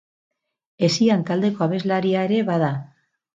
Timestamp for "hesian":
0.87-1.25